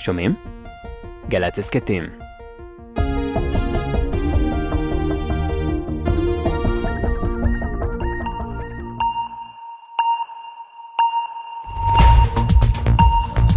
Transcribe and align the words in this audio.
שומעים? 0.00 0.34
גל"צ 1.28 1.58
הסכתים. 1.58 2.19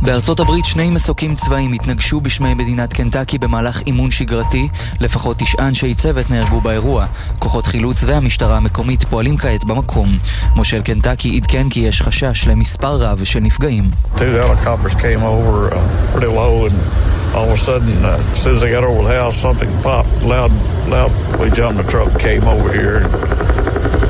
בארצות 0.05 0.39
הברית 0.39 0.65
שני 0.65 0.89
מסוקים 0.89 1.35
צבאיים 1.35 1.73
התנגשו 1.73 2.21
בשמי 2.21 2.53
מדינת 2.53 2.93
קנטקי 2.93 3.37
במהלך 3.37 3.81
אימון 3.87 4.11
שגרתי. 4.11 4.67
לפחות 4.99 5.37
תשעה 5.39 5.67
אנשי 5.67 5.93
צוות 5.93 6.29
נהרגו 6.29 6.61
באירוע. 6.61 7.05
כוחות 7.39 7.67
חילוץ 7.67 8.03
והמשטרה 8.05 8.57
המקומית 8.57 9.03
פועלים 9.03 9.37
כעת 9.37 9.63
במקום. 9.63 10.07
מושל 10.55 10.81
קנטקי 10.81 11.37
עדכן 11.37 11.69
כי 11.69 11.79
יש 11.79 12.01
חשש 12.01 12.47
למספר 12.47 13.01
רב 13.01 13.23
של 13.23 13.39
נפגעים. 13.39 13.89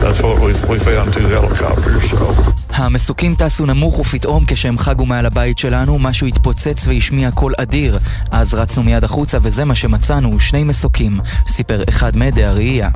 that's 0.03 0.21
what 0.21 0.37
we, 0.45 0.51
we 0.71 0.77
found 0.79 1.07
two 1.13 1.27
helicopters, 1.35 2.03
so. 2.11 2.62
המסוקים 2.73 3.33
טסו 3.35 3.65
נמוך 3.65 3.99
ופתאום 3.99 4.43
כשהם 4.47 4.77
חגו 4.77 5.05
מעל 5.05 5.25
הבית 5.25 5.57
שלנו, 5.57 5.99
משהו 5.99 6.27
התפוצץ 6.27 6.87
והשמיע 6.87 7.31
קול 7.31 7.53
אדיר. 7.57 7.99
אז 8.31 8.53
רצנו 8.53 8.83
מיד 8.83 9.03
החוצה 9.03 9.37
וזה 9.43 9.65
מה 9.65 9.75
שמצאנו, 9.75 10.39
שני 10.39 10.63
מסוקים, 10.63 11.19
סיפר 11.47 11.81
אחד 11.89 12.17
מעדי 12.17 12.43
הראייה. 12.43 12.89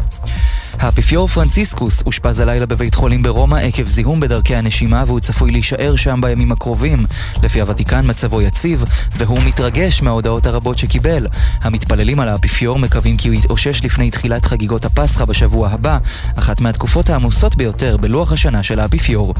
האפיפיור 0.79 1.27
פרנציסקוס 1.27 2.03
אושפז 2.05 2.39
הלילה 2.39 2.65
בבית 2.65 2.95
חולים 2.95 3.23
ברומא 3.23 3.55
עקב 3.55 3.83
זיהום 3.83 4.19
בדרכי 4.19 4.55
הנשימה 4.55 5.03
והוא 5.07 5.19
צפוי 5.19 5.51
להישאר 5.51 5.95
שם 5.95 6.19
בימים 6.21 6.51
הקרובים. 6.51 7.05
לפי 7.43 7.61
הוותיקן 7.61 8.09
מצבו 8.09 8.41
יציב 8.41 8.83
והוא 9.17 9.39
מתרגש 9.39 10.01
מההודעות 10.01 10.45
הרבות 10.45 10.77
שקיבל. 10.77 11.27
המתפללים 11.61 12.19
על 12.19 12.29
האפיפיור 12.29 12.79
מקווים 12.79 13.17
כי 13.17 13.27
הוא 13.27 13.35
יתאושש 13.35 13.83
לפני 13.83 14.11
תחילת 14.11 14.45
חגיגות 14.45 14.85
הפסחא 14.85 15.25
בשבוע 15.25 15.69
הבא, 15.69 15.97
אחת 16.39 16.61
מהתקופות 16.61 17.09
העמוסות 17.09 17.55
ביותר 17.55 17.97
בלוח 17.97 18.31
השנה 18.31 18.63
של 18.63 18.79
האפיפיור. 18.79 19.33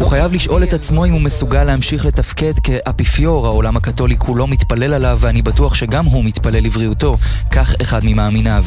הוא 0.00 0.10
חייב 0.10 0.32
לשאול 0.32 0.62
את 0.62 0.72
עצמו 0.72 1.06
אם 1.06 1.12
הוא 1.12 1.20
מסוגל 1.20 1.64
להמשיך 1.64 2.06
לתפקד 2.06 2.52
כאפיפיור, 2.62 3.46
העולם 3.46 3.76
הקתולי 3.76 4.16
כולו 4.18 4.46
מתפלל 4.46 4.94
עליו 4.94 5.18
ואני 5.20 5.42
בטוח 5.42 5.74
שגם 5.74 6.04
הוא 6.04 6.24
מתפלל 6.24 6.66
לבריאותו, 6.82 7.16
כך 7.50 7.74
אחד 7.82 8.00
ממאמיניו. 8.04 8.64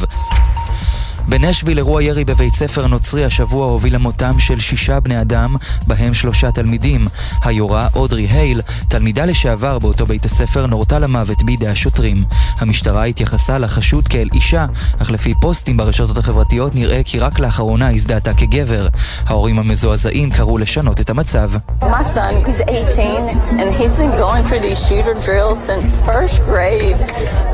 בנשוויל 1.28 1.78
אירוע 1.78 2.02
ירי 2.02 2.24
בבית 2.24 2.54
ספר 2.54 2.86
נוצרי 2.86 3.24
השבוע 3.24 3.66
הוביל 3.66 3.94
למותם 3.94 4.38
של 4.38 4.56
שישה 4.56 5.00
בני 5.00 5.20
אדם, 5.20 5.56
בהם 5.86 6.14
שלושה 6.14 6.50
תלמידים. 6.50 7.04
היורה, 7.42 7.88
אודרי 7.94 8.26
הייל, 8.26 8.60
תלמידה 8.88 9.24
לשעבר 9.24 9.78
באותו 9.78 10.06
בית 10.06 10.24
הספר, 10.24 10.66
נורתה 10.66 10.98
למוות 10.98 11.42
בידי 11.42 11.68
השוטרים. 11.68 12.24
המשטרה 12.60 13.04
התייחסה 13.04 13.58
לחשוד 13.58 14.08
כאל 14.08 14.28
אישה, 14.34 14.66
אך 14.98 15.10
לפי 15.10 15.34
פוסטים 15.40 15.76
ברשתות 15.76 16.16
החברתיות 16.16 16.74
נראה 16.74 17.00
כי 17.04 17.18
רק 17.18 17.38
לאחרונה 17.38 17.90
הזדהתה 17.90 18.32
כגבר. 18.32 18.88
ההורים 19.26 19.58
המזועזעים 19.58 20.30
קראו 20.30 20.58
לשנות 20.58 21.00
את 21.00 21.10
המצב. 21.10 21.50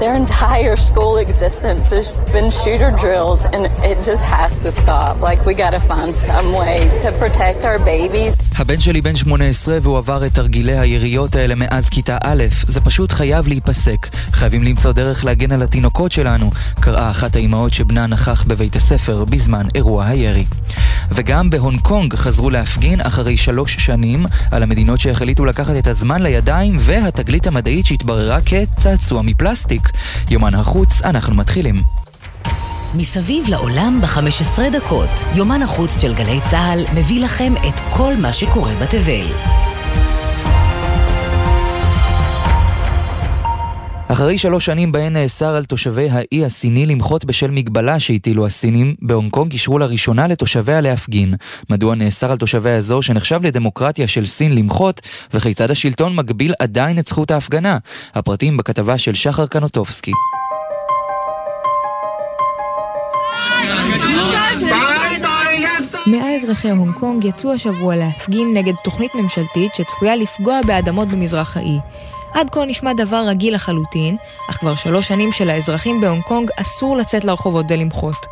Their 0.00 0.14
entire 0.14 0.76
drills, 3.02 3.40
and 3.64 3.72
it 3.90 3.98
just 4.08 4.24
has 4.34 4.52
to 4.64 4.70
stop. 4.70 5.14
Like, 5.28 5.40
we 5.48 5.54
gotta 5.54 5.82
find 5.90 6.12
some 6.28 6.48
way 6.60 6.78
to 7.04 7.10
protect 7.22 7.64
our 7.64 7.78
babies. 7.78 8.36
הבן 8.58 8.80
שלי 8.80 9.00
בן 9.00 9.16
18 9.16 9.76
והוא 9.82 9.98
עבר 9.98 10.26
את 10.26 10.34
תרגילי 10.34 10.78
היריות 10.78 11.36
האלה 11.36 11.54
מאז 11.54 11.88
כיתה 11.88 12.18
א', 12.24 12.44
זה 12.66 12.80
פשוט 12.80 13.12
חייב 13.12 13.48
להיפסק. 13.48 14.08
חייבים 14.32 14.62
למצוא 14.62 14.92
דרך 14.92 15.24
להגן 15.24 15.52
על 15.52 15.62
התינוקות 15.62 16.12
שלנו, 16.12 16.50
קראה 16.80 17.10
אחת 17.10 17.36
האימהות 17.36 17.72
שבנה 17.72 18.06
נכח 18.06 18.44
בבית 18.44 18.76
הספר 18.76 19.24
בזמן 19.24 19.66
אירוע 19.74 20.06
הירי. 20.06 20.44
וגם 21.10 21.50
בהונג 21.50 21.80
קונג 21.80 22.14
חזרו 22.14 22.50
להפגין 22.50 23.00
אחרי 23.00 23.36
שלוש 23.36 23.76
שנים 23.78 24.24
על 24.50 24.62
המדינות 24.62 25.00
שהחליטו 25.00 25.44
לקחת 25.44 25.76
את 25.78 25.86
הזמן 25.86 26.22
לידיים 26.22 26.76
והתגלית 26.78 27.46
המדעית 27.46 27.86
שהתבררה 27.86 28.38
כצעצוע 28.40 29.22
מפלסטיק. 29.22 29.90
יומן 30.30 30.54
החוץ, 30.54 31.02
אנחנו 31.02 31.34
מתחילים. 31.34 31.91
מסביב 32.96 33.48
לעולם 33.48 34.00
ב-15 34.02 34.60
דקות, 34.72 35.10
יומן 35.34 35.62
החוץ 35.62 36.00
של 36.00 36.14
גלי 36.14 36.40
צה"ל 36.50 36.84
מביא 36.98 37.24
לכם 37.24 37.52
את 37.68 37.80
כל 37.90 38.14
מה 38.16 38.32
שקורה 38.32 38.74
בתבל. 38.74 39.26
אחרי 44.08 44.38
שלוש 44.38 44.64
שנים 44.64 44.92
בהן 44.92 45.12
נאסר 45.12 45.54
על 45.54 45.64
תושבי 45.64 46.08
האי 46.10 46.44
הסיני 46.44 46.86
למחות 46.86 47.24
בשל 47.24 47.50
מגבלה 47.50 48.00
שהטילו 48.00 48.46
הסינים, 48.46 48.94
בהונג 49.02 49.30
קונג 49.30 49.52
אישרו 49.52 49.78
לראשונה 49.78 50.26
לתושביה 50.26 50.80
להפגין. 50.80 51.34
מדוע 51.70 51.94
נאסר 51.94 52.30
על 52.30 52.36
תושבי 52.36 52.70
האזור 52.70 53.02
שנחשב 53.02 53.40
לדמוקרטיה 53.42 54.08
של 54.08 54.26
סין 54.26 54.54
למחות, 54.54 55.00
וכיצד 55.34 55.70
השלטון 55.70 56.16
מגביל 56.16 56.54
עדיין 56.58 56.98
את 56.98 57.06
זכות 57.06 57.30
ההפגנה? 57.30 57.78
הפרטים 58.14 58.56
בכתבה 58.56 58.98
של 58.98 59.14
שחר 59.14 59.46
קנוטובסקי. 59.46 60.12
100 66.06 66.34
אזרחי 66.34 66.70
הונג 66.70 66.94
קונג 66.94 67.24
יצאו 67.24 67.52
השבוע 67.52 67.96
להפגין 67.96 68.54
נגד 68.54 68.74
תוכנית 68.84 69.14
ממשלתית 69.14 69.74
שצפויה 69.74 70.16
לפגוע 70.16 70.60
באדמות 70.66 71.08
במזרח 71.08 71.56
האי. 71.56 71.78
עד 72.34 72.50
כה 72.50 72.64
נשמע 72.64 72.92
דבר 72.92 73.24
רגיל 73.26 73.54
לחלוטין, 73.54 74.16
אך 74.50 74.56
כבר 74.56 74.74
שלוש 74.74 75.08
שנים 75.08 75.32
שלאזרחים 75.32 76.00
בהונג 76.00 76.22
קונג 76.22 76.50
אסור 76.56 76.96
לצאת 76.96 77.24
לרחובות 77.24 77.66
ולמחות. 77.68 78.26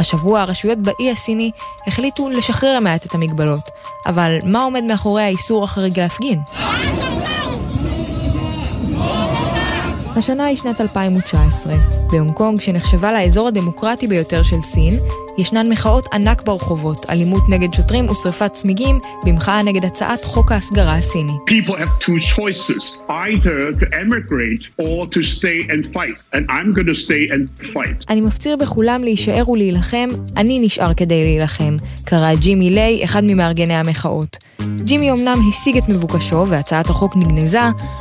השבוע 0.00 0.40
הרשויות 0.40 0.78
באי 0.78 1.10
הסיני 1.10 1.50
החליטו 1.86 2.30
לשחרר 2.30 2.78
מעט 2.80 3.06
את 3.06 3.14
המגבלות, 3.14 3.70
אבל 4.06 4.38
מה 4.44 4.64
עומד 4.64 4.82
מאחורי 4.84 5.22
האיסור 5.22 5.64
החריג 5.64 6.00
להפגין? 6.00 6.40
השנה 10.16 10.44
היא 10.44 10.56
שנת 10.56 10.80
2019. 10.80 11.74
בהונג 12.10 12.32
קונג, 12.32 12.60
שנחשבה 12.60 13.12
לאזור 13.12 13.48
הדמוקרטי 13.48 14.06
ביותר 14.06 14.42
של 14.42 14.62
סין, 14.62 14.98
ישנן 15.38 15.72
מחאות 15.72 16.08
ענק 16.12 16.42
ברחובות, 16.42 17.06
אלימות 17.10 17.48
נגד 17.48 17.74
שוטרים 17.74 18.10
ושרפת 18.10 18.52
צמיגים, 18.52 19.00
במחאה 19.24 19.62
נגד 19.62 19.84
הצעת 19.84 20.24
חוק 20.24 20.52
ההסגרה 20.52 20.96
הסיני. 20.96 21.32
אני 28.08 28.20
מפציר 28.20 28.56
בכולם 28.56 29.04
להישאר 29.04 29.50
ולהילחם, 29.50 30.08
אני 30.36 30.58
נשאר 30.60 30.94
כדי 30.94 31.24
להילחם, 31.24 31.76
קרא 32.04 32.34
ג'ימי 32.34 32.70
ליי, 32.70 33.04
אחד 33.04 33.24
ממארגני 33.24 33.74
המחאות. 33.74 34.36
ג'ימי 34.76 35.10
אמנם 35.10 35.36
השיג 35.48 35.76
את 35.76 35.88
מבוקשו 35.88 36.44
והצעת 36.48 36.90
החוק 36.90 37.16
נגנזה, 37.16 37.60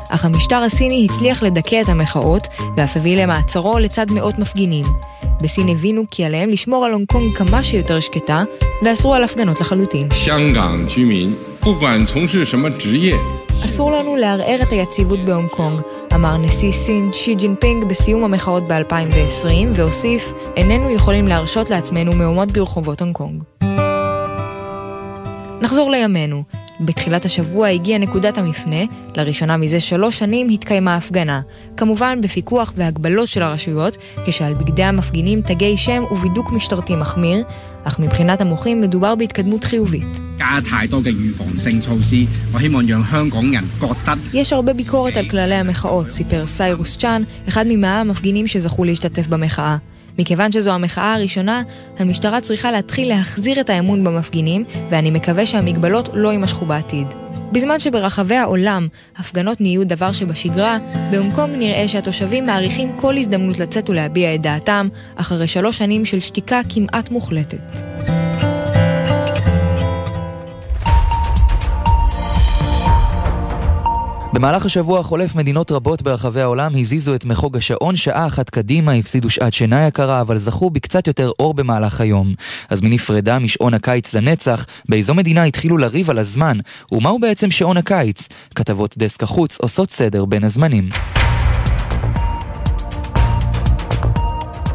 אך 0.09 0.25
המשטר 0.25 0.63
הסיני 0.63 1.07
הצליח 1.09 1.43
לדכא 1.43 1.81
את 1.81 1.89
המחאות, 1.89 2.47
ואף 2.77 2.97
הביא 2.97 3.23
למעצרו 3.23 3.79
לצד 3.79 4.11
מאות 4.11 4.39
מפגינים. 4.39 4.85
בסין 5.43 5.69
הבינו 5.69 6.03
כי 6.11 6.25
עליהם 6.25 6.49
לשמור 6.49 6.85
על 6.85 6.93
הונג 6.93 7.07
קונג 7.07 7.37
כמה 7.37 7.63
שיותר 7.63 7.99
שקטה, 7.99 8.43
ואסרו 8.81 9.13
על 9.13 9.23
הפגנות 9.23 9.61
לחלוטין. 9.61 10.07
אסור 13.65 13.91
לנו 13.91 14.15
לערער 14.15 14.61
את 14.61 14.71
היציבות 14.71 15.19
בהונג 15.19 15.49
קונג, 15.49 15.81
אמר 16.13 16.37
נשיא 16.37 16.71
סין 16.71 17.09
שי 17.13 17.35
ג'ינפינג 17.35 17.85
בסיום 17.85 18.23
המחאות 18.23 18.63
ב-2020, 18.67 19.67
והוסיף, 19.75 20.33
איננו 20.57 20.89
יכולים 20.89 21.27
להרשות 21.27 21.69
לעצמנו 21.69 22.13
מהומות 22.13 22.51
ברחובות 22.51 23.01
הונג 23.01 23.15
קונג. 23.15 23.43
נחזור 25.61 25.91
לימינו. 25.91 26.43
בתחילת 26.85 27.25
השבוע 27.25 27.67
הגיעה 27.67 27.99
נקודת 27.99 28.37
המפנה, 28.37 28.81
לראשונה 29.15 29.57
מזה 29.57 29.79
שלוש 29.79 30.19
שנים 30.19 30.49
התקיימה 30.49 30.95
הפגנה. 30.95 31.41
כמובן 31.77 32.21
בפיקוח 32.21 32.73
והגבלות 32.75 33.27
של 33.27 33.43
הרשויות, 33.43 33.97
כשעל 34.25 34.53
בגדי 34.53 34.83
המפגינים 34.83 35.41
תגי 35.41 35.77
שם 35.77 36.03
ובידוק 36.11 36.51
משטרתי 36.51 36.95
מחמיר, 36.95 37.43
אך 37.83 37.99
מבחינת 37.99 38.41
המוחים 38.41 38.81
מדובר 38.81 39.15
בהתקדמות 39.15 39.63
חיובית. 39.63 40.19
יש 44.33 44.53
הרבה 44.53 44.73
ביקורת 44.73 45.17
על 45.17 45.29
כללי 45.29 45.55
המחאות, 45.55 46.11
סיפר 46.11 46.47
סיירוס 46.47 46.97
צ'אן, 46.97 47.23
אחד 47.47 47.65
ממאה 47.67 47.99
המפגינים 47.99 48.47
שזכו 48.47 48.83
להשתתף 48.83 49.27
במחאה. 49.27 49.77
מכיוון 50.19 50.51
שזו 50.51 50.71
המחאה 50.71 51.13
הראשונה, 51.13 51.63
המשטרה 51.99 52.41
צריכה 52.41 52.71
להתחיל 52.71 53.09
להחזיר 53.09 53.59
את 53.59 53.69
האמון 53.69 54.03
במפגינים, 54.03 54.63
ואני 54.89 55.11
מקווה 55.11 55.45
שהמגבלות 55.45 56.09
לא 56.13 56.29
יימשכו 56.29 56.65
בעתיד. 56.65 57.07
בזמן 57.51 57.79
שברחבי 57.79 58.35
העולם 58.35 58.87
הפגנות 59.17 59.61
נהיו 59.61 59.87
דבר 59.87 60.11
שבשגרה, 60.11 60.77
בהונג 61.11 61.35
קונג 61.35 61.55
נראה 61.55 61.87
שהתושבים 61.87 62.45
מעריכים 62.45 62.91
כל 62.95 63.17
הזדמנות 63.17 63.59
לצאת 63.59 63.89
ולהביע 63.89 64.35
את 64.35 64.41
דעתם, 64.41 64.87
אחרי 65.15 65.47
שלוש 65.47 65.77
שנים 65.77 66.05
של 66.05 66.19
שתיקה 66.19 66.61
כמעט 66.69 67.09
מוחלטת. 67.11 68.12
במהלך 74.33 74.65
השבוע 74.65 74.99
החולף 74.99 75.35
מדינות 75.35 75.71
רבות 75.71 76.01
ברחבי 76.01 76.41
העולם 76.41 76.71
הזיזו 76.75 77.15
את 77.15 77.25
מחוג 77.25 77.57
השעון 77.57 77.95
שעה 77.95 78.25
אחת 78.25 78.49
קדימה, 78.49 78.91
הפסידו 78.91 79.29
שעת 79.29 79.53
שינה 79.53 79.87
יקרה, 79.87 80.21
אבל 80.21 80.37
זכו 80.37 80.69
בקצת 80.69 81.07
יותר 81.07 81.31
אור 81.39 81.53
במהלך 81.53 82.01
היום. 82.01 82.33
אז 82.69 82.81
מי 82.81 82.89
נפרדה 82.89 83.39
משעון 83.39 83.73
הקיץ 83.73 84.13
לנצח? 84.13 84.65
באיזו 84.89 85.13
מדינה 85.13 85.43
התחילו 85.43 85.77
לריב 85.77 86.09
על 86.09 86.17
הזמן? 86.17 86.57
ומהו 86.91 87.19
בעצם 87.19 87.51
שעון 87.51 87.77
הקיץ? 87.77 88.27
כתבות 88.55 88.97
דסק 88.97 89.23
החוץ 89.23 89.57
עושות 89.57 89.91
סדר 89.91 90.25
בין 90.25 90.43
הזמנים. 90.43 90.89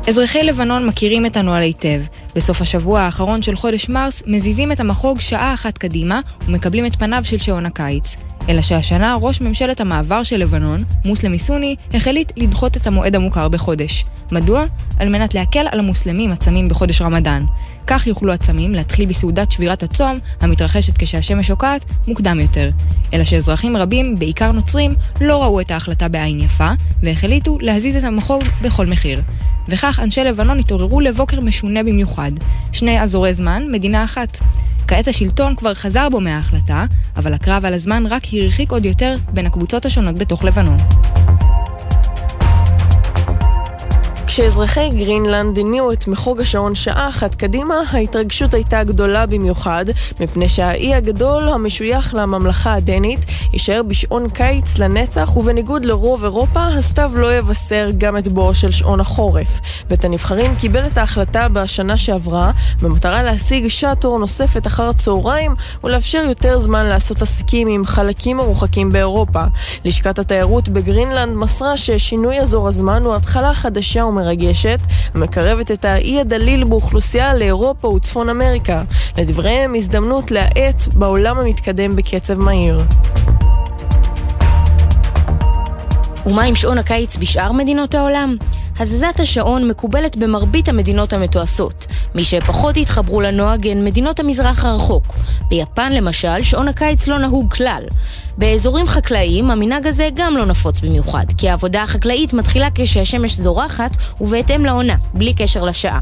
אזרחי 0.09 0.43
לבנון 0.43 0.87
מכירים 0.87 1.27
את 1.27 1.37
הנוהל 1.37 1.63
היטב. 1.63 2.01
בסוף 2.35 2.63
השבוע 2.63 3.01
האחרון 3.01 3.43
של 3.43 3.57
חודש 3.57 3.89
מרס 3.89 4.23
מזיזים 4.27 4.73
את 4.73 4.81
המחוג 4.81 5.21
שעה 5.21 5.55
אחת 5.55 5.79
קדימה 5.79 6.21
ומקבלים 6.47 6.87
את 6.87 6.97
פניו 6.97 7.21
של 7.25 7.39
שעון 7.39 7.67
הקיץ. 7.67 8.17
אלא 8.49 8.63
שהשנה 8.63 9.17
ראש 9.21 9.41
ממשלת 9.41 9.81
המעבר 9.81 10.23
של 10.23 10.37
לבנון, 10.37 10.85
מוסלמי 11.05 11.39
סוני, 11.39 11.77
החליט 11.95 12.33
לדחות 12.37 12.77
את 12.77 12.87
המועד 12.87 13.17
המוכר 13.17 13.49
בחודש. 13.49 14.05
מדוע? 14.33 14.65
על 14.99 15.09
מנת 15.09 15.35
להקל 15.35 15.67
על 15.71 15.79
המוסלמים 15.79 16.33
הצמים 16.33 16.69
בחודש 16.69 17.03
רמדאן. 17.03 17.45
כך 17.87 18.07
יוכלו 18.07 18.33
הצמים 18.33 18.75
להתחיל 18.75 19.07
בסעודת 19.07 19.53
שבירת 19.53 19.83
הצום, 19.83 20.19
המתרחשת 20.41 20.99
כשהשמש 20.99 21.47
שוקעת, 21.47 21.85
מוקדם 22.09 22.41
יותר. 22.41 22.71
אלא 23.15 23.25
שאזרחים 23.25 23.77
רבים, 23.77 24.19
בעיקר 24.19 24.53
נוצרים, 24.53 24.91
לא 25.21 25.43
ראו 25.43 25.61
את 25.61 25.71
ההחלטה 25.71 26.09
בעין 26.09 26.41
יפה, 26.41 26.71
והחליטו 27.03 27.59
להזיז 27.61 27.97
את 27.97 28.05
המחוג 28.05 28.45
בכל 28.63 28.87
מחיר. 28.87 29.23
וכך 29.69 30.01
אנשי 30.03 30.25
לבנון 30.25 30.59
התעוררו 30.59 31.01
לבוקר 31.01 31.41
משונה 31.41 31.83
במיוחד. 31.83 32.33
שני 32.73 33.03
אזורי 33.03 33.33
זמן, 33.33 33.63
מדינה 33.71 34.05
אחת. 34.05 34.39
כעת 34.89 35.09
השלטון 35.09 35.57
כבר 35.57 35.75
חזר 35.75 36.09
בו 36.09 36.21
מההחלטה, 36.21 36.87
אבל 37.17 37.35
הקרב 37.35 37.65
על 37.65 37.75
הזמן 37.75 38.03
רק 38.07 38.23
הרחיק 38.33 38.73
עוד 38.73 38.85
יותר 38.85 39.17
בין 39.33 39.47
הקבוצות 39.47 39.87
השונות 39.87 40.15
בתוך 40.15 40.45
לבנון. 40.45 40.79
כשאזרחי 44.39 44.89
גרינלנד 44.89 45.59
הניעו 45.59 45.93
את 45.93 46.09
מחוג 46.09 46.41
השעון 46.41 46.75
שעה 46.75 47.09
אחת 47.09 47.35
קדימה, 47.35 47.75
ההתרגשות 47.91 48.55
הייתה 48.55 48.85
גדולה 48.85 49.27
במיוחד, 49.27 49.85
מפני 50.21 50.49
שהאי 50.49 50.95
הגדול 50.95 51.49
המשוייך 51.49 52.15
לממלכה 52.15 52.75
הדנית 52.75 53.21
יישאר 53.53 53.83
בשעון 53.83 54.29
קיץ 54.31 54.79
לנצח, 54.79 55.37
ובניגוד 55.37 55.85
לרוב 55.85 56.25
אירופה, 56.25 56.67
הסתיו 56.67 57.11
לא 57.15 57.39
יבשר 57.39 57.89
גם 57.99 58.17
את 58.17 58.29
בואו 58.29 58.55
של 58.55 58.71
שעון 58.71 59.01
החורף. 59.01 59.61
בית 59.89 60.05
הנבחרים 60.05 60.57
קיבל 60.57 60.87
את 60.87 60.99
ההחלטה 60.99 61.49
בשנה 61.49 61.99
שעברה, 61.99 62.51
במטרה 62.83 63.23
להשיג 63.23 63.69
שעת 63.69 64.05
אור 64.05 64.19
נוספת 64.19 64.67
אחר 64.67 64.89
הצהריים, 64.89 65.55
ולאפשר 65.85 66.23
יותר 66.29 66.59
זמן 66.59 66.87
לעשות 66.87 67.23
עסקים 67.23 67.69
עם 67.69 67.87
חלקים 67.87 68.37
מרוחקים 68.37 68.89
באירופה. 68.89 69.45
לשכת 69.85 70.19
התיירות 70.19 70.69
בגרינלנד 70.69 71.37
מסרה 71.37 71.77
ששינוי 71.77 72.41
אזור 72.41 72.69
הזמן 72.69 73.03
הוא 73.05 73.15
התחלה 73.15 73.55
חדשה 73.55 74.05
ומרגשת. 74.05 74.28
מרגשת, 74.29 74.79
המקרבת 75.15 75.71
את 75.71 75.85
האי 75.85 76.21
הדליל 76.21 76.65
באוכלוסייה 76.65 77.35
לאירופה 77.35 77.89
וצפון 77.89 78.29
אמריקה. 78.29 78.83
לדבריהם, 79.19 79.75
הזדמנות 79.75 80.31
להאט 80.31 80.95
בעולם 80.95 81.39
המתקדם 81.39 81.97
בקצב 81.97 82.35
מהיר. 82.35 82.81
ומה 86.27 86.43
עם 86.43 86.55
שעון 86.55 86.79
הקיץ 86.79 87.17
בשאר 87.17 87.53
מדינות 87.53 87.95
העולם? 87.95 88.37
הזזת 88.81 89.21
השעון 89.21 89.69
מקובלת 89.69 90.17
במרבית 90.17 90.69
המדינות 90.69 91.13
המתועשות. 91.13 91.87
מי 92.15 92.25
שפחות 92.25 92.77
התחברו 92.77 93.21
לנוהג 93.21 93.69
הן 93.69 93.85
מדינות 93.85 94.21
המזרח 94.21 94.65
הרחוק. 94.65 95.05
ביפן 95.49 95.93
למשל, 95.93 96.43
שעון 96.43 96.69
הקיץ 96.69 97.09
לא 97.09 97.19
נהוג 97.19 97.55
כלל. 97.55 97.83
באזורים 98.39 98.89
חקלאיים 98.89 99.51
המנהג 99.51 99.87
הזה 99.87 100.09
גם 100.15 100.37
לא 100.37 100.47
נפוץ 100.47 100.81
במיוחד, 100.81 101.25
כי 101.39 101.49
העבודה 101.49 101.83
החקלאית 101.83 102.33
מתחילה 102.33 102.69
כשהשמש 102.75 103.35
זורחת 103.35 103.91
ובהתאם 104.21 104.65
לעונה, 104.65 104.97
בלי 105.15 105.35
קשר 105.35 105.63
לשעה. 105.63 106.01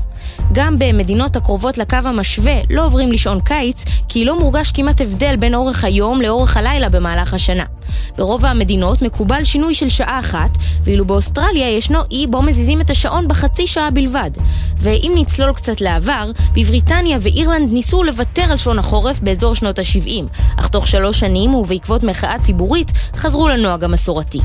גם 0.53 0.79
במדינות 0.79 1.37
הקרובות 1.37 1.79
לקו 1.79 1.99
המשווה 2.05 2.55
לא 2.71 2.85
עוברים 2.85 3.13
לשעון 3.13 3.41
קיץ, 3.41 3.85
כי 4.09 4.25
לא 4.25 4.41
מורגש 4.41 4.73
כמעט 4.75 5.01
הבדל 5.01 5.37
בין 5.37 5.55
אורך 5.55 5.85
היום 5.85 6.23
לאורך 6.23 6.57
הלילה 6.57 6.89
במהלך 6.89 7.35
השנה. 7.35 7.65
ברוב 8.17 8.45
המדינות 8.45 9.03
מקובל 9.03 9.45
שינוי 9.45 9.75
של 9.75 9.89
שעה 9.89 10.19
אחת, 10.19 10.51
ואילו 10.85 11.05
באוסטרליה 11.05 11.77
ישנו 11.77 11.99
אי 12.11 12.27
בו 12.27 12.43
מזיזים 12.43 12.81
את 12.81 12.91
השעון 12.91 13.29
בחצי 13.29 13.67
שעה 13.67 13.91
בלבד. 13.91 14.31
ואם 14.79 15.13
נצלול 15.17 15.53
קצת 15.53 15.81
לעבר, 15.81 16.31
בבריטניה 16.55 17.19
ואירלנד 17.21 17.73
ניסו 17.73 18.03
לוותר 18.03 18.43
על 18.43 18.57
שעון 18.57 18.79
החורף 18.79 19.21
באזור 19.21 19.55
שנות 19.55 19.79
ה-70, 19.79 20.41
אך 20.57 20.69
תוך 20.69 20.87
שלוש 20.87 21.21
שנים 21.21 21.55
ובעקבות 21.55 22.03
מחאה 22.03 22.39
ציבורית 22.39 22.93
חזרו 23.17 23.49
לנוהג 23.49 23.85
המסורתי. 23.85 24.41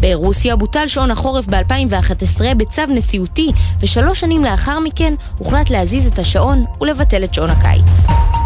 ברוסיה 0.00 0.56
בוטל 0.56 0.86
שעון 0.86 1.10
החורף 1.10 1.46
ב-2011 1.46 2.54
בצו 2.56 2.82
נשיאותי, 2.88 3.52
ושלוש 3.80 4.20
שנים 4.20 4.44
לאחר 4.44 4.78
מכן 4.78 5.14
הוחלט 5.38 5.70
להזיז 5.70 6.06
את 6.06 6.18
השעון 6.18 6.64
ולבטל 6.80 7.24
את 7.24 7.34
שעון 7.34 7.50
הקיץ. 7.50 8.45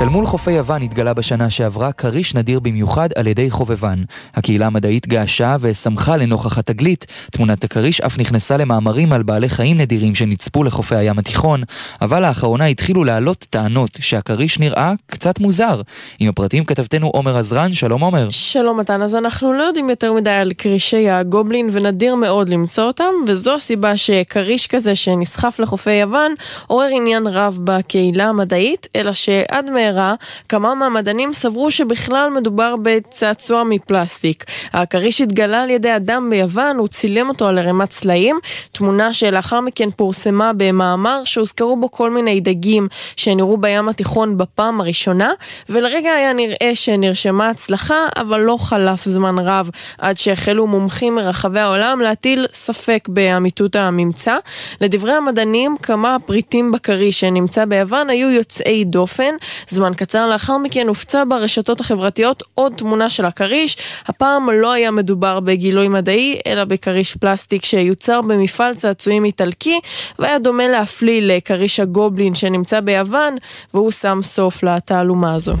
אל 0.00 0.08
מול 0.08 0.26
חופי 0.26 0.50
יוון 0.50 0.82
התגלה 0.82 1.14
בשנה 1.14 1.50
שעברה 1.50 1.92
כריש 1.92 2.34
נדיר 2.34 2.60
במיוחד 2.60 3.08
על 3.16 3.26
ידי 3.26 3.50
חובבן. 3.50 4.02
הקהילה 4.34 4.66
המדעית 4.66 5.08
געשה 5.08 5.56
ושמחה 5.60 6.16
לנוכח 6.16 6.58
התגלית. 6.58 7.06
תמונת 7.30 7.64
הכריש 7.64 8.00
אף 8.00 8.18
נכנסה 8.18 8.56
למאמרים 8.56 9.12
על 9.12 9.22
בעלי 9.22 9.48
חיים 9.48 9.78
נדירים 9.78 10.14
שנצפו 10.14 10.64
לחופי 10.64 10.96
הים 10.96 11.18
התיכון, 11.18 11.62
אבל 12.00 12.22
לאחרונה 12.22 12.66
התחילו 12.66 13.04
להעלות 13.04 13.46
טענות 13.50 13.90
שהכריש 14.00 14.58
נראה 14.58 14.92
קצת 15.06 15.40
מוזר. 15.40 15.80
עם 16.18 16.28
הפרטים 16.28 16.64
כתבתנו 16.64 17.08
עומר 17.08 17.36
עזרן, 17.36 17.72
שלום 17.72 18.00
עומר. 18.00 18.30
שלום 18.30 18.80
מתן, 18.80 19.02
אז 19.02 19.16
אנחנו 19.16 19.52
לא 19.52 19.62
יודעים 19.62 19.90
יותר 19.90 20.12
מדי 20.12 20.30
על 20.30 20.52
כרישי 20.58 21.10
הגובלין 21.10 21.68
ונדיר 21.72 22.14
מאוד 22.14 22.48
למצוא 22.48 22.84
אותם, 22.84 23.12
וזו 23.26 23.54
הסיבה 23.54 23.96
שכריש 23.96 24.66
כזה 24.66 24.94
שנסחף 24.94 25.60
לחופי 25.60 25.92
יוון 25.92 26.34
עורר 26.66 26.88
עניין 26.92 27.26
רב 27.26 27.58
בקהילה 27.64 28.26
המדעית, 28.26 28.86
אלא 28.96 29.12
שעד 29.12 29.70
מה... 29.70 29.87
מהרה, 29.88 30.14
כמה 30.48 30.74
מהמדענים 30.74 31.34
סברו 31.34 31.70
שבכלל 31.70 32.30
מדובר 32.36 32.74
בצעצוע 32.82 33.64
מפלסטיק. 33.64 34.44
הכריש 34.72 35.20
התגלה 35.20 35.62
על 35.62 35.70
ידי 35.70 35.96
אדם 35.96 36.30
ביוון, 36.30 36.76
הוא 36.76 36.88
צילם 36.88 37.28
אותו 37.28 37.46
על 37.46 37.58
ערימת 37.58 37.92
סלעים, 37.92 38.38
תמונה 38.72 39.12
שלאחר 39.12 39.60
מכן 39.60 39.90
פורסמה 39.90 40.52
במאמר 40.56 41.24
שהוזכרו 41.24 41.76
בו 41.76 41.90
כל 41.90 42.10
מיני 42.10 42.40
דגים 42.40 42.88
שנראו 43.16 43.56
בים 43.56 43.88
התיכון 43.88 44.38
בפעם 44.38 44.80
הראשונה, 44.80 45.30
ולרגע 45.68 46.10
היה 46.10 46.32
נראה 46.32 46.70
שנרשמה 46.74 47.50
הצלחה, 47.50 48.06
אבל 48.16 48.40
לא 48.40 48.56
חלף 48.60 49.04
זמן 49.04 49.38
רב 49.38 49.70
עד 49.98 50.18
שהחלו 50.18 50.66
מומחים 50.66 51.14
מרחבי 51.14 51.60
העולם 51.60 52.00
להטיל 52.00 52.46
ספק 52.52 53.08
באמיתות 53.08 53.76
הממצא. 53.76 54.36
לדברי 54.80 55.12
המדענים, 55.12 55.76
כמה 55.82 56.14
הפריטים 56.14 56.72
בכריש 56.72 57.20
שנמצא 57.20 57.64
ביוון 57.64 58.10
היו 58.10 58.30
יוצאי 58.30 58.84
דופן. 58.84 59.34
זמן 59.78 59.94
קצר 59.96 60.28
לאחר 60.28 60.58
מכן 60.58 60.88
הופצה 60.88 61.24
ברשתות 61.24 61.80
החברתיות 61.80 62.42
עוד 62.54 62.72
תמונה 62.76 63.10
של 63.10 63.24
הכריש. 63.24 63.76
הפעם 64.06 64.50
לא 64.50 64.72
היה 64.72 64.90
מדובר 64.90 65.40
בגילוי 65.40 65.88
מדעי, 65.88 66.38
אלא 66.46 66.64
בכריש 66.64 67.16
פלסטיק 67.16 67.64
שיוצר 67.64 68.20
במפעל 68.22 68.74
צעצועים 68.74 69.24
איטלקי, 69.24 69.80
והיה 70.18 70.38
דומה 70.38 70.68
להפליא 70.68 71.20
לכריש 71.22 71.80
הגובלין 71.80 72.34
שנמצא 72.34 72.80
ביוון, 72.80 73.36
והוא 73.74 73.90
שם 73.90 74.20
סוף 74.22 74.62
לתעלומה 74.62 75.34
הזו. 75.34 75.54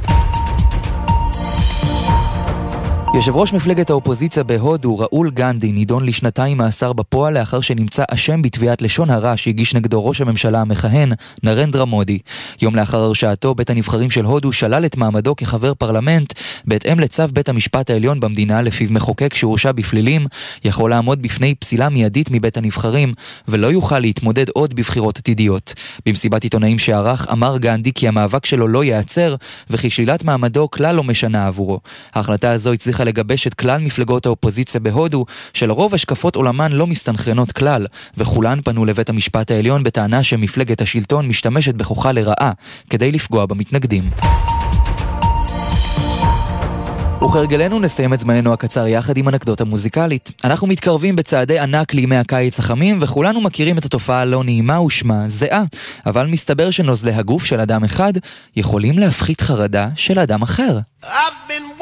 יושב 3.18 3.36
ראש 3.36 3.52
מפלגת 3.52 3.90
האופוזיציה 3.90 4.42
בהודו, 4.42 4.98
ראול 4.98 5.30
גנדי, 5.30 5.72
נידון 5.72 6.06
לשנתיים 6.06 6.56
מאסר 6.56 6.92
בפועל 6.92 7.38
לאחר 7.38 7.60
שנמצא 7.60 8.04
אשם 8.10 8.42
בתביעת 8.42 8.82
לשון 8.82 9.10
הרע 9.10 9.36
שהגיש 9.36 9.74
נגדו 9.74 10.06
ראש 10.06 10.20
הממשלה 10.20 10.60
המכהן, 10.60 11.12
נרנדרה 11.42 11.84
מודי. 11.84 12.18
יום 12.62 12.76
לאחר 12.76 12.98
הרשעתו, 12.98 13.54
בית 13.54 13.70
הנבחרים 13.70 14.10
של 14.10 14.24
הודו 14.24 14.52
שלל 14.52 14.84
את 14.84 14.96
מעמדו 14.96 15.36
כחבר 15.36 15.74
פרלמנט, 15.74 16.32
בהתאם 16.64 17.00
לצו 17.00 17.22
בית 17.32 17.48
המשפט 17.48 17.90
העליון 17.90 18.20
במדינה, 18.20 18.62
לפיו 18.62 18.88
מחוקק 18.90 19.34
שהורשע 19.34 19.72
בפלילים, 19.72 20.26
יכול 20.64 20.90
לעמוד 20.90 21.22
בפני 21.22 21.54
פסילה 21.54 21.88
מיידית 21.88 22.28
מבית 22.30 22.56
הנבחרים, 22.56 23.12
ולא 23.48 23.66
יוכל 23.66 23.98
להתמודד 23.98 24.48
עוד 24.48 24.74
בבחירות 24.74 25.18
עתידיות. 25.18 25.74
במסיבת 26.06 26.44
עיתונאים 26.44 26.78
שערך, 26.78 27.26
אמר 27.32 27.58
גנדי 27.58 27.92
כי 27.92 28.08
המאבק 28.08 28.46
שלו 28.46 28.68
לא 28.68 28.84
ייעצר, 28.84 29.34
וכי 29.70 29.90
שלילת 29.90 30.24
מעמדו 30.24 30.70
כלל 30.70 30.94
לא 30.94 31.04
משנה 31.04 31.46
עבורו. 31.46 31.80
ההחלטה 32.14 32.50
הזו 32.50 32.72
הצליחה 32.72 33.07
לגבש 33.08 33.46
את 33.46 33.54
כלל 33.54 33.80
מפלגות 33.80 34.26
האופוזיציה 34.26 34.80
בהודו, 34.80 35.24
שלרוב 35.54 35.94
השקפות 35.94 36.36
עולמן 36.36 36.72
לא 36.72 36.86
מסתנכרנות 36.86 37.52
כלל, 37.52 37.86
וכולן 38.16 38.60
פנו 38.64 38.84
לבית 38.84 39.08
המשפט 39.08 39.50
העליון 39.50 39.82
בטענה 39.82 40.22
שמפלגת 40.22 40.80
השלטון 40.80 41.28
משתמשת 41.28 41.74
בכוחה 41.74 42.12
לרעה, 42.12 42.52
כדי 42.90 43.12
לפגוע 43.12 43.46
במתנגדים. 43.46 44.10
וכהרגלנו 47.24 47.80
נסיים 47.80 48.14
את 48.14 48.20
זמננו 48.20 48.52
הקצר 48.52 48.86
יחד 48.86 49.16
עם 49.16 49.28
אנקדוטה 49.28 49.64
מוזיקלית. 49.64 50.30
אנחנו 50.44 50.66
מתקרבים 50.66 51.16
בצעדי 51.16 51.58
ענק 51.58 51.94
לימי 51.94 52.16
הקיץ 52.16 52.58
החמים, 52.58 52.98
וכולנו 53.00 53.40
מכירים 53.40 53.78
את 53.78 53.84
התופעה 53.84 54.20
הלא 54.20 54.44
נעימה 54.44 54.80
ושמה 54.80 55.28
זיעה. 55.28 55.62
אבל 56.06 56.26
מסתבר 56.26 56.70
שנוזלי 56.70 57.12
הגוף 57.12 57.44
של 57.44 57.60
אדם 57.60 57.84
אחד 57.84 58.12
יכולים 58.56 58.98
להפחית 58.98 59.40
חרדה 59.40 59.88
של 59.96 60.18
אדם 60.18 60.42
אחר. 60.42 60.78
I've 61.02 61.06
been 61.48 61.78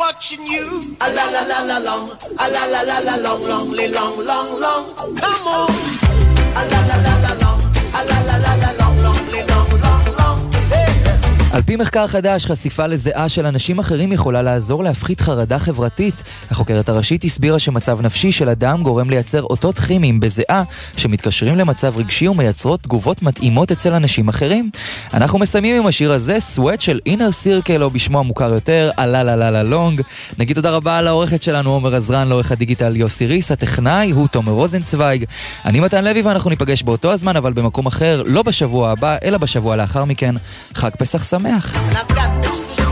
פי 11.67 11.77
מחקר 11.77 12.07
חדש, 12.07 12.47
חשיפה 12.47 12.87
לזיעה 12.87 13.29
של 13.29 13.47
אנשים 13.47 13.79
אחרים 13.79 14.13
יכולה 14.13 14.43
לעזור 14.43 14.85
להפחית 14.85 15.21
חרדה 15.21 15.59
חברתית. 15.59 16.23
החוקרת 16.51 16.89
הראשית 16.89 17.25
הסבירה 17.25 17.59
שמצב 17.59 18.01
נפשי 18.01 18.33
של 18.33 18.49
אדם 18.49 18.83
גורם 18.83 19.11
לייצר 19.11 19.43
אותות 19.43 19.79
כימיים 19.79 20.21
בזיעה, 20.21 20.63
שמתקשרים 20.97 21.57
למצב 21.57 21.97
רגשי 21.97 22.29
ומייצרות 22.29 22.83
תגובות 22.83 23.23
מתאימות 23.23 23.73
אצל 23.73 23.93
אנשים 23.93 24.29
אחרים. 24.29 24.71
אנחנו 25.15 25.39
מסיימים 25.39 25.77
עם 25.77 25.87
השיר 25.87 26.13
הזה, 26.13 26.41
סוואט 26.41 26.81
של 26.81 27.01
אינר 27.07 27.33
סירקל, 27.33 27.83
או 27.83 27.91
בשמו 27.91 28.19
המוכר 28.19 28.55
יותר, 28.55 28.91
הלה 28.97 29.23
לה 29.23 29.37
לה 29.37 29.51
לה 29.51 29.63
לונג. 29.63 30.01
נגיד 30.39 30.57
תודה 30.57 30.71
רבה 30.71 31.03
לעורכת 31.03 31.43
שלנו, 31.43 31.71
עומר 31.71 31.95
עזרן, 31.95 32.29
לעורך 32.29 32.53
הדיגיטל 32.53 32.97
יוסי 32.97 33.27
ריס, 33.27 33.53
הטכנאי 33.53 34.11
הוא 34.11 34.29
תומר 34.29 34.53
רוזנצוויג. 34.53 35.25
אני 35.65 35.81
מתן 35.81 36.05
לוי 36.05 36.23
ואנחנו 36.23 36.51
ניפגש 36.51 36.83
באותו 36.83 37.13
הזמן, 37.13 37.37
אבל 37.37 37.53
במקום 37.53 37.87
אחר, 37.87 38.23
לא 38.27 38.43
בשבוע 38.43 38.91
הבא, 38.91 39.17
אלא 39.25 39.39
בשבוע 39.39 39.77
לאחר 39.77 40.05
מכן. 40.05 40.35
חג 40.75 40.91
פסח 40.91 41.25
שמח. 41.25 41.56
vandaag. 41.61 42.86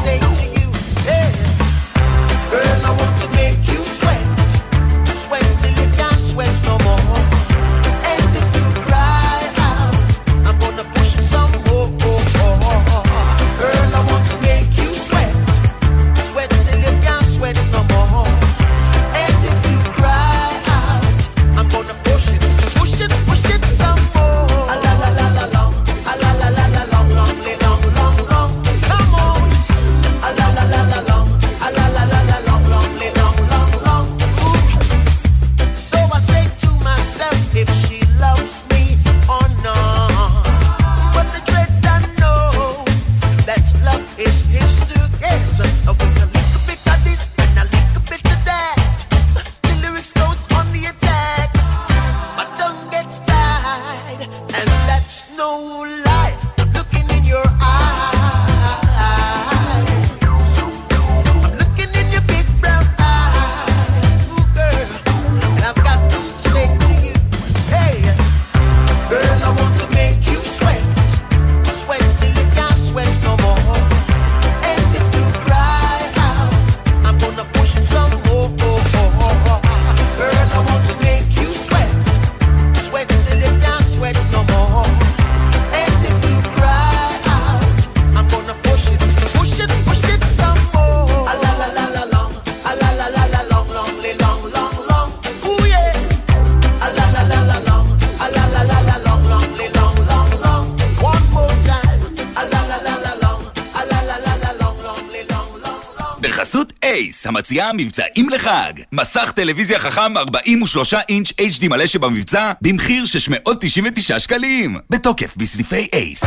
המציעה 107.27 107.73
מבצעים 107.73 108.31
לחג. 108.31 108.73
מסך 108.93 109.33
טלוויזיה 109.37 109.79
חכם 109.79 110.17
43 110.17 110.95
אינץ' 111.09 111.29
HD 111.29 111.69
מלא 111.69 111.87
שבמבצע 111.87 112.53
במחיר 112.63 113.05
699 113.05 114.19
שקלים. 114.19 114.77
בתוקף 114.91 115.37
בסניפי 115.37 115.89
אייס. 115.93 116.25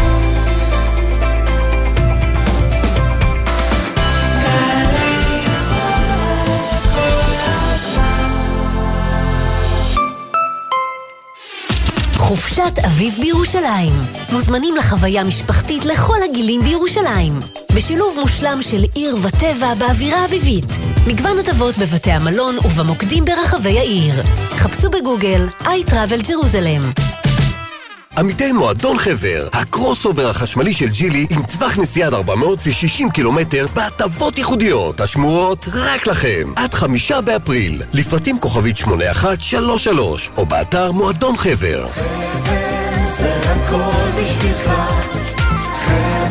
חופשת 12.27 12.79
אביב 12.85 13.15
בירושלים. 13.19 13.93
מוזמנים 14.31 14.75
לחוויה 14.75 15.23
משפחתית 15.23 15.85
לכל 15.85 16.17
הגילים 16.29 16.61
בירושלים. 16.61 17.39
בשילוב 17.75 18.15
מושלם 18.19 18.61
של 18.61 18.83
עיר 18.95 19.17
וטבע 19.21 19.73
באווירה 19.73 20.25
אביבית. 20.25 20.65
מגוון 21.07 21.39
הטבות 21.39 21.77
בבתי 21.77 22.11
המלון 22.11 22.57
ובמוקדים 22.57 23.25
ברחבי 23.25 23.79
העיר. 23.79 24.23
חפשו 24.49 24.89
בגוגל 24.89 25.47
iTravel 25.63 26.27
Jerusalem. 26.27 27.06
עמיתי 28.17 28.51
מועדון 28.51 28.97
חבר, 28.97 29.47
הקרוס 29.53 30.05
אובר 30.05 30.29
החשמלי 30.29 30.73
של 30.73 30.89
ג'ילי 30.89 31.27
עם 31.29 31.43
טווח 31.43 31.77
נסיעה 31.77 32.07
עד 32.07 32.13
460 32.13 33.09
קילומטר 33.11 33.67
בהטבות 33.73 34.37
ייחודיות. 34.37 35.01
השמורות 35.01 35.67
רק 35.73 36.07
לכם 36.07 36.53
עד 36.55 36.73
חמישה 36.73 37.21
באפריל. 37.21 37.83
לפרטים 37.93 38.39
כוכבית 38.39 38.77
8133 38.77 40.29
או 40.37 40.45
באתר 40.45 40.91
מועדון 40.91 41.37
חבר. 41.37 41.87
חבר 41.87 42.05
זה 43.07 43.33
הכל 43.43 44.21
בשבילך 44.21 44.71
חבר 45.85 46.27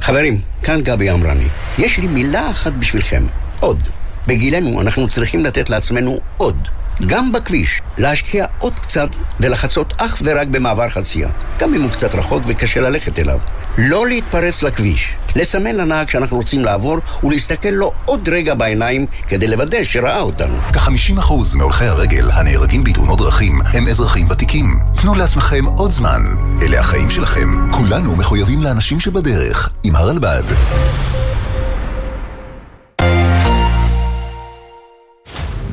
חברים, 0.00 0.40
כאן 0.62 0.80
גבי 0.80 1.10
אמרני 1.10 1.48
יש 1.78 1.98
לי 1.98 2.06
מילה 2.06 2.50
אחת 2.50 2.72
בשבילכם. 2.72 3.24
עוד. 3.60 3.82
בגילנו 4.26 4.80
אנחנו 4.80 5.08
צריכים 5.08 5.44
לתת 5.44 5.70
לעצמנו 5.70 6.18
עוד 6.36 6.68
גם 7.06 7.32
בכביש, 7.32 7.80
להשקיע 7.98 8.46
עוד 8.58 8.78
קצת 8.78 9.08
ולחצות 9.40 9.94
אך 9.98 10.22
ורק 10.24 10.48
במעבר 10.48 10.88
חצייה, 10.88 11.28
גם 11.58 11.74
אם 11.74 11.82
הוא 11.82 11.90
קצת 11.90 12.14
רחוק 12.14 12.42
וקשה 12.46 12.80
ללכת 12.80 13.18
אליו. 13.18 13.38
לא 13.78 14.06
להתפרץ 14.06 14.62
לכביש, 14.62 15.14
לסמן 15.36 15.74
לנהג 15.74 16.08
שאנחנו 16.08 16.36
רוצים 16.36 16.60
לעבור 16.60 16.98
ולהסתכל 17.24 17.68
לו 17.68 17.92
עוד 18.04 18.28
רגע 18.28 18.54
בעיניים 18.54 19.06
כדי 19.26 19.46
לוודא 19.46 19.84
שראה 19.84 20.20
אותנו. 20.20 20.56
כ-50% 20.72 21.32
מהולכי 21.56 21.84
הרגל 21.84 22.30
הנהרגים 22.30 22.84
בתאונות 22.84 23.18
דרכים 23.18 23.60
הם 23.74 23.88
אזרחים 23.88 24.26
ותיקים. 24.30 24.78
תנו 24.96 25.14
לעצמכם 25.14 25.64
עוד 25.64 25.90
זמן. 25.90 26.22
אלה 26.62 26.80
החיים 26.80 27.10
שלכם. 27.10 27.70
כולנו 27.70 28.16
מחויבים 28.16 28.62
לאנשים 28.62 29.00
שבדרך, 29.00 29.70
עם 29.84 29.96
הרלב"ד. 29.96 30.42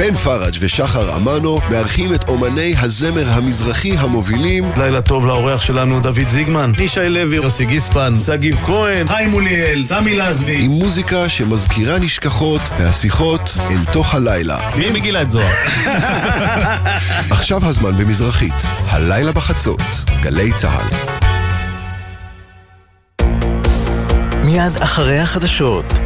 בן 0.00 0.16
פראג' 0.16 0.54
ושחר 0.60 1.16
אמנו 1.16 1.60
מארחים 1.70 2.14
את 2.14 2.28
אומני 2.28 2.74
הזמר 2.78 3.28
המזרחי 3.28 3.96
המובילים. 3.96 4.64
לילה 4.76 5.02
טוב 5.02 5.26
לאורח 5.26 5.60
שלנו 5.60 6.00
דוד 6.00 6.28
זיגמן, 6.30 6.72
ישי 6.78 7.08
לוי, 7.08 7.36
יוסי 7.36 7.64
גיספן, 7.64 8.12
שגיב 8.16 8.56
כהן, 8.66 9.08
חיים 9.08 9.30
מוליאל, 9.30 9.82
סמי 9.84 10.16
לזבי. 10.16 10.64
עם 10.64 10.70
מוזיקה 10.70 11.28
שמזכירה 11.28 11.98
נשכחות 11.98 12.60
והשיחות 12.78 13.56
אל 13.70 13.92
תוך 13.92 14.14
הלילה. 14.14 14.58
מי 14.76 14.90
מגילה 14.90 15.22
את 15.22 15.30
זוהר? 15.30 15.52
עכשיו 17.36 17.66
הזמן 17.66 17.98
במזרחית, 17.98 18.62
הלילה 18.86 19.32
בחצות, 19.32 19.82
גלי 20.22 20.52
צה"ל. 20.52 20.86
מיד 24.44 24.76
אחרי 24.76 25.18
החדשות 25.18 26.00